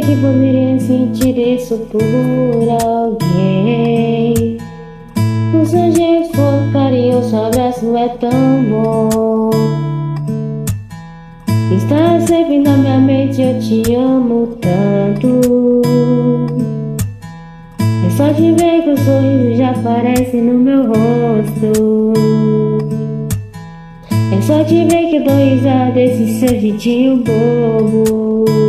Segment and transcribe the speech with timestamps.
[0.00, 2.02] que poderia sentir isso por
[2.84, 4.58] alguém.
[5.54, 9.50] O seu jeito for carinhoso, abraço é tão bom.
[11.76, 15.82] Está sempre na minha mente, eu te amo tanto.
[18.06, 22.12] É só te ver que o sorriso já aparece no meu rosto.
[24.32, 28.59] É só te ver que eu dou risada desse seu bobo.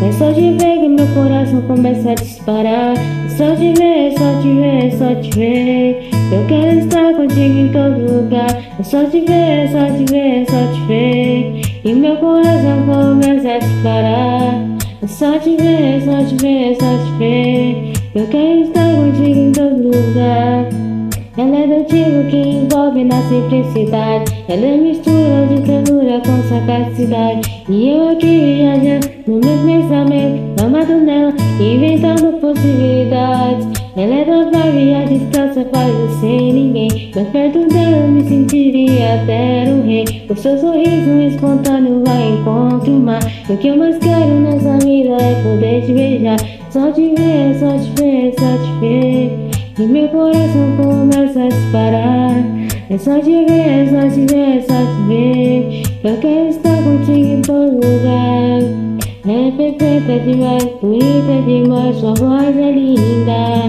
[0.00, 2.94] É só te ver que meu coração começa a disparar.
[2.96, 6.10] É só te ver, é só te ver, é só te ver.
[6.32, 8.62] Eu quero estar contigo em todo lugar.
[8.78, 11.62] É só te ver, é só te ver, é só te ver.
[11.84, 14.54] E meu coração começa a disparar.
[15.02, 17.92] É só te ver, é só te ver, é só te ver.
[18.14, 20.68] Eu quero estar contigo em todo lugar.
[21.36, 24.44] Ela é do tipo que envolve na simplicidade.
[24.48, 25.77] Ela é mistura de ternura
[27.70, 33.68] E eu aqui viajando nos meus pensamentos, amado nela, inventando possibilidades.
[33.96, 37.12] Ela é vibe e a distância faz sem ninguém.
[37.14, 40.04] Mas perto dela eu me sentiria até um rei.
[40.28, 43.20] O seu sorriso espontâneo vai encontro o mar.
[43.48, 46.38] O que eu mais quero nessa vida é poder te beijar.
[46.70, 49.48] Só te ver, só te ver, só te ver.
[49.78, 52.34] E meu coração começa a disparar
[52.90, 55.57] É só te ver, é só te ver, é só te ver
[56.04, 58.88] Eu quero estar contigo em todo lugar.
[59.26, 63.67] É perfeita demais, bonita demais Sua voz é linda,